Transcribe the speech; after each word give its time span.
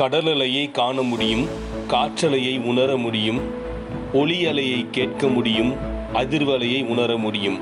கடலலையை 0.00 0.70
காண 0.70 1.02
முடியும் 1.02 1.48
காற்றலையை 1.88 2.60
உணர 2.60 2.96
முடியும் 2.96 3.40
ஒளி 4.12 4.46
அலையை 4.46 4.86
கேட்க 4.90 5.26
முடியும் 5.26 5.74
அதிர்வலையை 6.14 6.84
உணர 6.84 7.16
முடியும். 7.16 7.60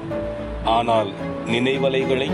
ஆனால் 0.65 1.13
நினைவலைகளை? 1.47 2.31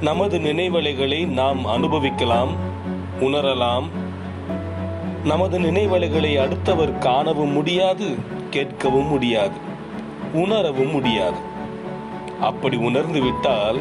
நமது 0.00 0.38
நினைவலைகளை 0.38 1.26
நாம் 1.26 1.64
அனுபவிக்கலாம் 1.64 2.56
உணரலாம். 3.20 3.88
நமது 5.24 5.58
நினைவலைகளை 5.58 6.40
அடுத்தவர் 6.40 6.98
காணவும் 6.98 7.52
முடியாது 7.52 8.16
கேட்கவும் 8.50 9.08
முடியாது 9.08 9.56
உணரவும் 10.32 10.90
முடியாது. 10.90 11.36
அப்படி 12.40 12.76
உணர்ந்து 12.76 13.20
விட்டால் 13.20 13.80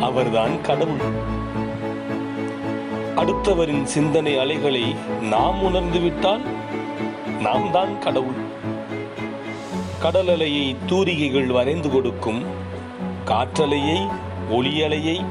அவர்தான் 0.00 0.60
கடவுள். 0.60 1.32
அடுத்தவரின் 3.16 3.82
சிந்தனை 3.82 4.38
அலைகளை 4.38 4.94
நாம் 5.20 5.62
உணர்ந்துவிட்டால் 5.62 6.40
நாம் 7.40 7.70
தான் 7.70 7.98
கடவுள். 7.98 8.40
கடல் 10.00 10.26
அலையை 10.26 10.76
தூரிகைகள் 10.86 11.46
வரைந்து 11.46 11.90
கொடுக்கும் 11.90 12.42
காற்றலையை 13.24 14.06
ஒளியலையை 14.50 15.24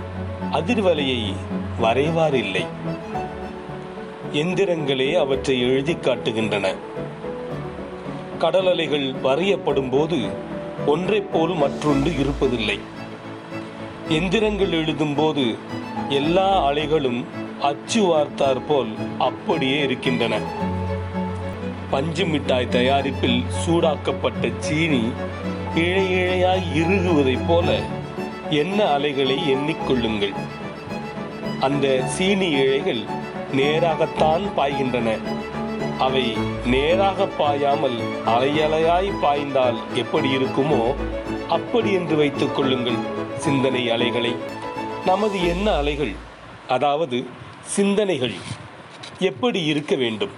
அதிர்வலையை 0.52 1.34
வரைவாரில்லை. 1.82 2.66
எந்திரங்களே 4.31 5.14
அவற்றை 5.14 5.62
எழுதி 5.62 5.94
காட்டுகின்றன. 5.94 6.76
கடல் 8.38 8.68
அலைகள் 8.68 9.14
வரையப்படும் 9.23 9.92
போது 9.92 10.30
ஒன்றைப் 10.86 11.31
போல் 11.34 11.54
மற்றொன்று 11.54 12.12
இருப்பதில்லை. 12.12 12.80
எந்திரங்கள் 14.09 14.70
எழுதும் 14.70 15.16
போது 15.16 15.58
எல்லா 16.09 16.72
அலைகளும் 16.72 17.26
அச்சு 17.67 17.99
வார்த்தார் 18.03 18.62
போல் 18.67 18.90
அப்படியே 19.17 19.76
இருக்கின்றன. 19.80 20.35
பஞ்சு 21.92 22.25
மிட்டாய் 22.25 22.67
தயாரிப்பில் 22.67 23.44
சூடாக்கப்பட்ட 23.61 24.50
சீனி 24.59 25.02
இழை 25.75 26.03
இழையாய் 26.14 26.66
இறுகுவதைப் 26.80 27.45
போல 27.47 27.67
என்ன 28.61 28.80
அலைகளை 28.86 29.38
எண்ணிக்கொள்ளுங்கள்? 29.53 30.33
அந்த 31.59 31.86
சீனி 32.16 32.50
இழைகள் 32.64 33.03
நேராகத்தான் 33.53 34.45
பாய்கின்றன. 34.58 35.17
அவை 35.98 36.25
நேராக 36.66 37.27
பாயாமல் 37.39 37.98
அலையலையாய் 38.25 39.11
பாய்ந்தால் 39.22 39.80
எப்படி 39.94 40.30
இருக்குமோ 40.38 40.81
அப்படி 41.48 41.92
என்று 41.94 42.16
வைத்துக் 42.16 42.55
கொள்ளுங்கள் 42.55 43.00
சிந்தனை 43.38 43.86
அலைகளை. 43.89 44.33
நமது 45.05 45.39
என்ன 45.48 45.67
அலைகள் 45.72 46.14
அதாவது 46.67 47.17
சிந்தனைகள் 47.66 48.33
எப்படி 49.19 49.64
இருக்க 49.64 49.95
வேண்டும்? 49.95 50.30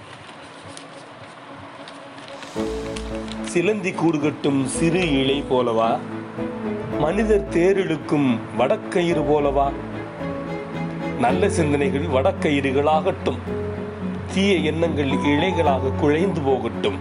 சிலந்தி 3.42 3.90
கூடுகட்டும் 3.90 4.64
சிறு 4.64 5.20
இழை 5.20 5.44
போலவா? 5.50 5.98
மனிதர் 7.00 7.48
தேரிழுக்கும் 7.48 8.38
வடக்கயிறு 8.58 9.22
போலவா? 9.22 9.72
நல்ல 11.18 11.50
சிந்தனைகள் 11.50 12.06
வடக்கயிறுகளாகட்டும். 12.06 13.38
தீய 14.34 14.54
எண்ணங்கள் 14.54 15.10
இழைகளாக 15.10 15.92
குழைந்து 16.00 16.40
போகட்டும். 16.40 16.96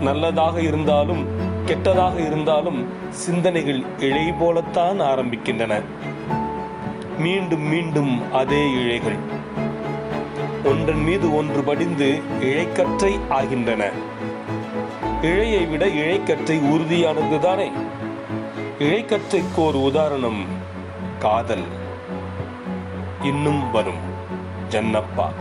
நல்லதாக 0.00 0.60
இருந்தாலும் 0.60 1.26
கெட்டதாக 1.66 2.26
இருந்தாலும் 2.26 2.86
சிந்தனைகள் 3.10 3.82
இழை 3.98 4.32
போலத்தான் 4.32 5.00
ஆரம்பிக்கின்றன. 5.00 5.82
மீண்டும் 7.18 7.60
மீண்டும் 7.60 8.32
அதே 8.32 8.66
இழைகள். 8.70 9.18
ஒன்றன் 10.64 11.00
மீது 11.00 11.34
ஒன்று 11.34 11.62
படிந்து 11.62 12.20
இழைக்கற்றை 12.40 13.18
ஆகின்றன. 13.28 13.90
இழையை 15.22 15.70
விட 15.70 15.86
இழைக்கற்றை 15.86 16.58
உறுதியானதுதானே? 16.58 17.70
இழைக்கற்றைக்கு 18.78 19.64
ஒரு 19.64 19.82
உதாரணம் 19.82 20.44
காதல். 21.18 21.64
இன்னும் 23.22 23.70
வரும். 23.70 24.16
ஜன்னப்பா. 24.68 25.32